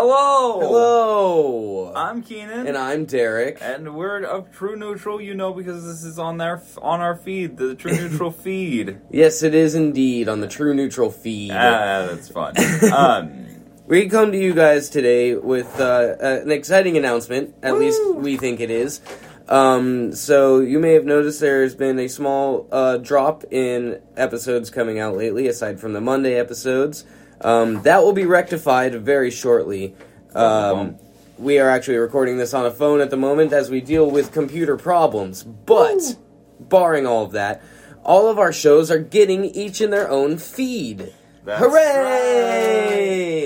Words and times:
Hello. 0.00 0.60
Hello. 0.60 1.92
I'm 1.92 2.22
Keenan. 2.22 2.68
and 2.68 2.78
I'm 2.78 3.04
Derek. 3.04 3.58
And 3.60 3.96
we're 3.96 4.22
of 4.22 4.52
True 4.52 4.76
Neutral, 4.76 5.20
you 5.20 5.34
know, 5.34 5.52
because 5.52 5.84
this 5.84 6.04
is 6.04 6.20
on 6.20 6.38
their 6.38 6.62
on 6.80 7.00
our 7.00 7.16
feed, 7.16 7.56
the 7.56 7.74
True 7.74 7.90
Neutral 8.08 8.30
feed. 8.30 9.00
Yes, 9.10 9.42
it 9.42 9.56
is 9.56 9.74
indeed 9.74 10.28
on 10.28 10.40
the 10.40 10.46
True 10.46 10.72
Neutral 10.72 11.10
feed. 11.10 11.50
Ah, 11.50 12.06
that's 12.08 12.28
fun. 12.28 12.54
Um, 12.92 13.46
we 13.88 14.08
come 14.08 14.30
to 14.30 14.38
you 14.38 14.54
guys 14.54 14.88
today 14.88 15.34
with 15.34 15.80
uh, 15.80 16.14
an 16.20 16.52
exciting 16.52 16.96
announcement. 16.96 17.56
At 17.60 17.72
Woo! 17.72 17.80
least 17.80 18.00
we 18.14 18.36
think 18.36 18.60
it 18.60 18.70
is. 18.70 19.00
Um, 19.48 20.14
so 20.14 20.60
you 20.60 20.78
may 20.78 20.92
have 20.92 21.06
noticed 21.06 21.40
there's 21.40 21.74
been 21.74 21.98
a 21.98 22.08
small 22.08 22.68
uh, 22.70 22.98
drop 22.98 23.42
in 23.50 24.00
episodes 24.16 24.70
coming 24.70 25.00
out 25.00 25.16
lately, 25.16 25.48
aside 25.48 25.80
from 25.80 25.92
the 25.92 26.00
Monday 26.00 26.36
episodes. 26.36 27.04
Um, 27.40 27.82
that 27.82 28.02
will 28.02 28.12
be 28.12 28.24
rectified 28.24 28.94
very 28.94 29.30
shortly. 29.30 29.94
Um, 30.34 30.98
we 31.38 31.58
are 31.58 31.70
actually 31.70 31.98
recording 31.98 32.36
this 32.36 32.52
on 32.52 32.66
a 32.66 32.70
phone 32.70 33.00
at 33.00 33.10
the 33.10 33.16
moment 33.16 33.52
as 33.52 33.70
we 33.70 33.80
deal 33.80 34.10
with 34.10 34.32
computer 34.32 34.76
problems. 34.76 35.44
But, 35.44 36.16
barring 36.58 37.06
all 37.06 37.24
of 37.24 37.32
that, 37.32 37.62
all 38.02 38.28
of 38.28 38.38
our 38.38 38.52
shows 38.52 38.90
are 38.90 38.98
getting 38.98 39.44
each 39.44 39.80
in 39.80 39.90
their 39.90 40.08
own 40.10 40.38
feed. 40.38 41.12
That's 41.44 41.60
Hooray! 41.62 41.78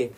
yay. 0.05 0.13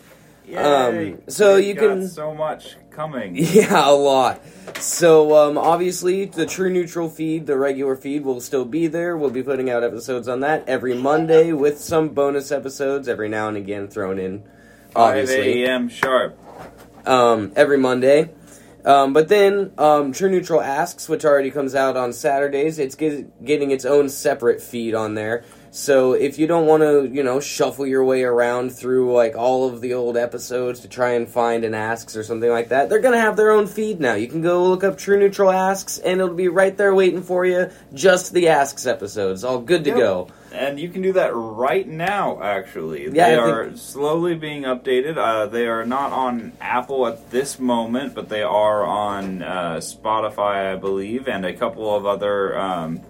Um, 0.57 1.19
so 1.29 1.57
We've 1.57 1.67
you 1.67 1.75
can- 1.75 2.09
so 2.09 2.35
much 2.35 2.77
coming. 2.91 3.37
Yeah, 3.37 3.89
a 3.89 3.93
lot. 3.93 4.41
So, 4.81 5.37
um, 5.37 5.59
obviously, 5.59 6.25
the 6.27 6.47
True 6.47 6.71
Neutral 6.71 7.09
feed, 7.11 7.47
the 7.47 7.57
regular 7.57 7.97
feed, 7.97 8.25
will 8.25 8.41
still 8.41 8.65
be 8.65 8.87
there. 8.87 9.17
We'll 9.17 9.31
be 9.31 9.43
putting 9.43 9.71
out 9.71 9.83
episodes 9.85 10.29
on 10.29 10.41
that 10.41 10.69
every 10.69 10.95
Monday 11.11 11.53
with 11.53 11.79
some 11.81 12.11
bonus 12.11 12.51
episodes 12.53 13.09
every 13.09 13.29
now 13.29 13.49
and 13.49 13.57
again 13.57 13.89
thrown 13.89 14.19
in. 14.19 14.43
5 14.93 14.97
Obviously, 14.97 15.65
a.m. 15.65 15.89
sharp. 15.89 16.39
um, 17.07 17.53
every 17.57 17.79
Monday. 17.79 18.31
Um, 18.85 19.13
but 19.15 19.29
then, 19.29 19.73
um, 19.79 20.13
True 20.13 20.31
Neutral 20.31 20.61
Asks, 20.61 21.09
which 21.09 21.25
already 21.25 21.51
comes 21.51 21.75
out 21.75 21.97
on 21.97 22.13
Saturdays, 22.13 22.79
it's 22.79 22.95
get, 22.95 23.45
getting 23.45 23.71
its 23.71 23.85
own 23.87 24.09
separate 24.11 24.61
feed 24.61 24.95
on 24.95 25.15
there. 25.15 25.43
So 25.77 26.13
if 26.13 26.39
you 26.39 26.47
don't 26.47 26.67
want 26.69 26.85
to, 26.85 27.11
you 27.13 27.25
know, 27.25 27.41
shuffle 27.41 27.85
your 27.85 28.05
way 28.05 28.23
around 28.23 28.71
through 28.71 29.13
like 29.13 29.35
all 29.37 29.69
of 29.69 29.81
the 29.81 29.95
old 29.95 30.17
episodes 30.17 30.79
to 30.81 30.89
try 30.89 31.15
and 31.15 31.29
find 31.29 31.65
an 31.65 31.75
Asks 31.75 32.17
or 32.17 32.23
something 32.23 32.49
like 32.49 32.69
that, 32.69 32.89
they're 32.89 33.01
gonna 33.01 33.19
have 33.21 33.37
their 33.37 33.51
own 33.51 33.67
feed 33.67 33.99
now. 33.99 34.15
You 34.15 34.29
can 34.29 34.41
go 34.41 34.63
look 34.69 34.85
up 34.85 34.97
True 34.97 35.19
Neutral 35.19 35.51
Asks, 35.51 35.99
and 35.99 36.21
it'll 36.21 36.33
be 36.33 36.47
right 36.47 36.77
there 36.77 36.95
waiting 36.95 37.23
for 37.25 37.45
you. 37.45 37.71
Just 37.93 38.33
the 38.33 38.51
Asks 38.51 38.87
episodes, 38.87 39.43
all 39.43 39.59
good 39.59 39.83
to 39.83 39.91
Yep. 39.91 39.99
go. 39.99 40.29
And 40.53 40.79
you 40.79 40.89
can 40.91 41.03
do 41.03 41.13
that 41.15 41.33
right 41.35 41.89
now, 41.89 42.39
actually. 42.41 43.07
Yeah, 43.07 43.31
they 43.31 43.35
I 43.35 43.45
think- 43.45 43.49
are 43.49 43.77
slowly 43.77 44.37
being 44.37 44.63
updated. 44.63 45.17
Uh, 45.19 45.47
they 45.47 45.67
are 45.67 45.85
not 45.85 46.13
on 46.13 46.53
Apple 46.61 47.09
at 47.09 47.33
this 47.33 47.59
moment, 47.59 48.15
but 48.15 48.29
they 48.29 48.45
are 48.45 48.85
on 48.85 49.43
uh, 49.43 49.79
Spotify, 49.79 50.73
I 50.73 50.77
believe, 50.77 51.27
and 51.27 51.45
a 51.45 51.53
couple 51.53 51.93
of 51.93 52.07
other 52.07 52.57
um, 52.57 53.01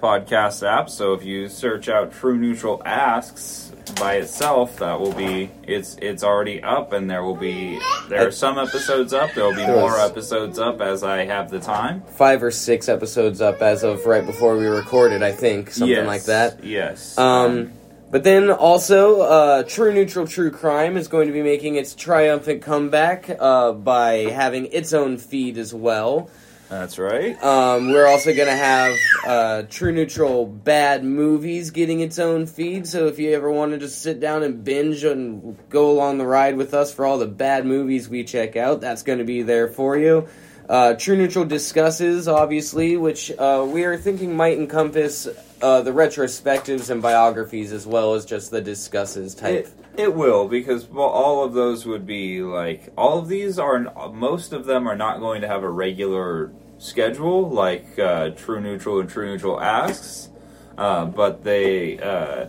podcast 0.00 0.66
app. 0.66 0.88
So 0.90 1.12
if 1.12 1.24
you 1.24 1.48
search 1.48 1.88
out 1.88 2.12
True 2.12 2.36
Neutral 2.38 2.82
Asks 2.84 3.72
by 3.98 4.14
itself, 4.16 4.78
that 4.78 5.00
will 5.00 5.12
be 5.14 5.50
it's 5.66 5.96
it's 6.00 6.22
already 6.22 6.62
up, 6.62 6.92
and 6.92 7.08
there 7.10 7.22
will 7.24 7.36
be 7.36 7.78
there 8.08 8.26
are 8.28 8.30
some 8.30 8.58
episodes 8.58 9.12
up. 9.12 9.32
There 9.34 9.44
will 9.44 9.54
be 9.56 9.66
more 9.66 9.98
episodes 9.98 10.58
up 10.58 10.80
as 10.80 11.02
I 11.02 11.24
have 11.24 11.50
the 11.50 11.60
time. 11.60 12.02
Five 12.02 12.42
or 12.42 12.50
six 12.50 12.88
episodes 12.88 13.40
up 13.40 13.62
as 13.62 13.82
of 13.84 14.04
right 14.06 14.24
before 14.24 14.56
we 14.56 14.66
recorded, 14.66 15.22
I 15.22 15.32
think, 15.32 15.70
something 15.70 15.88
Yes, 15.96 16.06
like 16.06 16.24
that. 16.24 16.62
Yes. 16.64 17.16
Um, 17.18 17.72
but 18.10 18.24
then 18.24 18.50
also, 18.50 19.20
uh, 19.20 19.62
True 19.64 19.92
Neutral 19.92 20.26
True 20.26 20.50
Crime 20.50 20.96
is 20.96 21.08
going 21.08 21.26
to 21.26 21.32
be 21.32 21.42
making 21.42 21.76
its 21.76 21.94
triumphant 21.94 22.62
comeback 22.62 23.28
uh, 23.38 23.72
by 23.72 24.30
having 24.30 24.66
its 24.66 24.92
own 24.94 25.18
feed 25.18 25.58
as 25.58 25.74
well. 25.74 26.30
that's 26.70 26.98
right. 26.98 27.42
Um, 27.42 27.90
we're 27.90 28.06
also 28.06 28.34
going 28.34 28.48
to 28.48 28.56
have 28.56 28.94
uh, 29.28 29.62
True 29.68 29.92
Neutral 29.92 30.46
Bad 30.46 31.04
Movies 31.04 31.70
getting 31.70 32.00
its 32.00 32.18
own 32.18 32.46
feed. 32.46 32.86
So 32.86 33.08
if 33.08 33.18
you 33.18 33.32
ever 33.32 33.50
want 33.50 33.72
to 33.72 33.78
just 33.78 34.00
sit 34.00 34.20
down 34.20 34.42
and 34.42 34.64
binge 34.64 35.04
and 35.04 35.58
go 35.68 35.90
along 35.90 36.16
the 36.16 36.26
ride 36.26 36.56
with 36.56 36.72
us 36.72 36.94
for 36.94 37.04
all 37.04 37.18
the 37.18 37.26
bad 37.26 37.66
movies 37.66 38.08
we 38.08 38.24
check 38.24 38.56
out, 38.56 38.80
that's 38.80 39.02
going 39.02 39.18
to 39.18 39.26
be 39.26 39.42
there 39.42 39.68
for 39.68 39.98
you. 39.98 40.26
Uh, 40.66 40.94
True 40.94 41.18
Neutral 41.18 41.44
discusses, 41.44 42.26
obviously, 42.26 42.96
which 42.96 43.30
uh, 43.32 43.66
we 43.68 43.84
are 43.84 43.98
thinking 43.98 44.34
might 44.34 44.56
encompass 44.56 45.28
uh, 45.60 45.82
the 45.82 45.90
retrospectives 45.90 46.88
and 46.88 47.02
biographies 47.02 47.70
as 47.70 47.86
well 47.86 48.14
as 48.14 48.24
just 48.24 48.50
the 48.50 48.62
discusses 48.62 49.34
type. 49.34 49.66
It, 49.66 50.00
it 50.00 50.14
will 50.14 50.48
because 50.48 50.86
well, 50.86 51.06
all 51.06 51.44
of 51.44 51.52
those 51.52 51.84
would 51.84 52.06
be 52.06 52.40
like 52.40 52.92
all 52.96 53.18
of 53.18 53.28
these 53.28 53.58
are 53.58 53.92
most 54.10 54.52
of 54.52 54.64
them 54.64 54.86
are 54.86 54.96
not 54.96 55.20
going 55.20 55.42
to 55.42 55.48
have 55.48 55.64
a 55.64 55.68
regular 55.68 56.50
schedule 56.78 57.48
like 57.48 57.98
uh, 57.98 58.30
True 58.30 58.60
Neutral 58.60 59.00
and 59.00 59.08
True 59.08 59.26
Neutral 59.26 59.60
asks, 59.60 60.30
uh, 60.76 61.04
but 61.04 61.44
they 61.44 61.98
uh, 61.98 62.48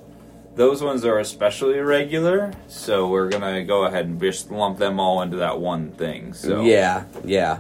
those 0.56 0.82
ones 0.82 1.06
are 1.06 1.20
especially 1.20 1.80
regular. 1.80 2.54
So 2.68 3.08
we're 3.08 3.30
gonna 3.30 3.64
go 3.64 3.86
ahead 3.86 4.06
and 4.06 4.20
just 4.20 4.52
lump 4.52 4.78
them 4.78 5.00
all 5.00 5.22
into 5.22 5.38
that 5.38 5.60
one 5.60 5.92
thing. 5.92 6.34
So 6.34 6.62
Yeah, 6.62 7.06
yeah. 7.24 7.60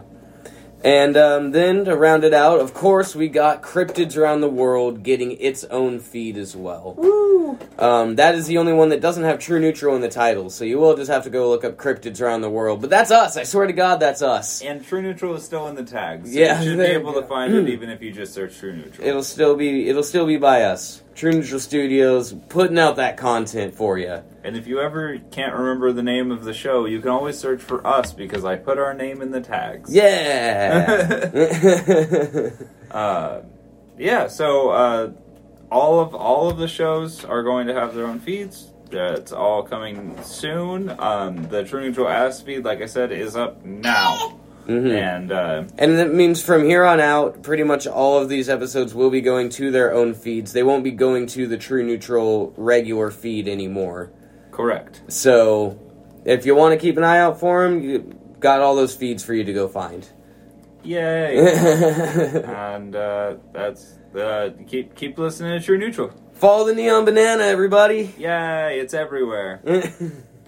And 0.83 1.17
um, 1.17 1.51
then 1.51 1.85
to 1.85 1.95
round 1.95 2.23
it 2.23 2.33
out, 2.33 2.59
of 2.59 2.73
course, 2.73 3.15
we 3.15 3.27
got 3.27 3.61
Cryptids 3.61 4.15
Around 4.15 4.41
the 4.41 4.49
World 4.49 5.03
getting 5.03 5.33
its 5.33 5.65
own 5.65 5.99
feed 5.99 6.37
as 6.37 6.55
well. 6.55 6.93
Woo! 6.97 7.59
Um, 7.77 8.15
that 8.15 8.35
is 8.35 8.47
the 8.47 8.57
only 8.57 8.73
one 8.73 8.89
that 8.89 9.01
doesn't 9.01 9.23
have 9.23 9.39
True 9.39 9.59
Neutral 9.59 9.95
in 9.95 10.01
the 10.01 10.09
title, 10.09 10.49
so 10.49 10.63
you 10.63 10.77
will 10.77 10.95
just 10.95 11.11
have 11.11 11.23
to 11.23 11.29
go 11.29 11.49
look 11.49 11.63
up 11.63 11.75
Cryptids 11.77 12.21
Around 12.21 12.41
the 12.41 12.49
World. 12.49 12.81
But 12.81 12.89
that's 12.89 13.11
us, 13.11 13.35
I 13.37 13.43
swear 13.43 13.67
to 13.67 13.73
God, 13.73 13.99
that's 13.99 14.21
us. 14.21 14.61
And 14.61 14.85
True 14.85 15.01
Neutral 15.01 15.35
is 15.35 15.43
still 15.43 15.67
in 15.67 15.75
the 15.75 15.83
tags. 15.83 16.31
So 16.31 16.39
Yeah, 16.39 16.61
you 16.61 16.71
should 16.71 16.77
be 16.79 16.85
able 16.85 17.13
to 17.13 17.23
find 17.23 17.53
it 17.53 17.67
even 17.69 17.89
if 17.89 18.01
you 18.01 18.11
just 18.11 18.33
search 18.33 18.57
True 18.57 18.73
Neutral. 18.75 19.05
It'll 19.05 19.23
still 19.23 19.55
be 19.55 19.89
it'll 19.89 20.03
still 20.03 20.25
be 20.25 20.37
by 20.37 20.63
us. 20.63 21.01
True 21.19 21.33
Neutral 21.33 21.59
Studios 21.59 22.33
putting 22.47 22.79
out 22.79 22.95
that 22.95 23.17
content 23.17 23.75
for 23.75 23.97
you. 23.97 24.23
And 24.45 24.55
if 24.55 24.67
you 24.67 24.79
ever 24.79 25.17
can't 25.31 25.53
remember 25.53 25.91
the 25.91 26.01
name 26.01 26.31
of 26.31 26.45
the 26.45 26.53
show, 26.53 26.85
you 26.85 27.01
can 27.01 27.09
always 27.09 27.37
search 27.37 27.61
for 27.61 27.85
us 27.85 28.13
because 28.13 28.45
I 28.45 28.55
put 28.55 28.79
our 28.79 28.93
name 28.93 29.21
in 29.21 29.31
the 29.31 29.41
tags. 29.41 29.93
Yeah. 29.93 31.29
Uh, 32.89 33.41
yeah. 33.99 34.27
So 34.27 34.69
uh, 34.69 35.11
all 35.69 35.99
of 35.99 36.15
all 36.15 36.49
of 36.49 36.57
the 36.57 36.67
shows 36.67 37.23
are 37.23 37.43
going 37.43 37.67
to 37.67 37.73
have 37.75 37.93
their 37.93 38.07
own 38.07 38.19
feeds. 38.19 38.71
That's 38.89 39.31
all 39.31 39.61
coming 39.61 40.17
soon. 40.23 40.89
Um, 40.99 41.43
the 41.49 41.65
True 41.65 41.81
Neutral 41.81 42.07
Asks 42.07 42.41
feed, 42.41 42.65
like 42.65 42.81
I 42.81 42.87
said, 42.87 43.11
is 43.11 43.35
up 43.35 43.63
now, 43.63 44.39
Mhm. 44.69 44.91
and 44.91 45.31
uh, 45.31 45.63
And 45.77 45.97
that 45.97 46.13
means 46.13 46.41
from 46.43 46.63
here 46.63 46.83
on 46.85 46.99
out, 46.99 47.41
pretty 47.41 47.63
much 47.63 47.87
all 47.87 48.19
of 48.21 48.29
these 48.29 48.47
episodes 48.49 48.93
will 48.93 49.09
be 49.09 49.21
going 49.21 49.49
to 49.49 49.71
their 49.71 49.93
own 49.93 50.13
feeds. 50.13 50.53
They 50.53 50.63
won't 50.63 50.83
be 50.83 50.91
going 50.91 51.25
to 51.27 51.47
the 51.47 51.57
True 51.57 51.83
Neutral 51.83 52.53
regular 52.55 53.09
feed 53.11 53.47
anymore. 53.47 54.11
correct. 54.51 55.01
So, 55.07 55.79
if 56.25 56.45
you 56.45 56.53
want 56.55 56.73
to 56.73 56.77
keep 56.79 56.97
an 56.97 57.03
eye 57.03 57.19
out 57.19 57.39
for 57.39 57.63
them, 57.63 57.81
you 57.81 58.13
got 58.39 58.59
all 58.61 58.75
those 58.75 58.93
feeds 58.95 59.23
for 59.23 59.33
you 59.33 59.43
to 59.45 59.53
go 59.53 59.67
find. 59.67 60.07
Yay! 60.83 61.37
and 62.45 62.95
uh, 62.95 63.35
that's 63.51 63.95
uh, 64.17 64.49
keep 64.67 64.95
keep 64.95 65.17
listening 65.17 65.59
to 65.59 65.65
True 65.65 65.77
Neutral. 65.77 66.11
Follow 66.33 66.65
the 66.67 66.73
Neon 66.73 67.03
Banana, 67.05 67.43
everybody. 67.43 68.13
Yay! 68.17 68.79
It's 68.79 68.93
everywhere. 68.93 69.61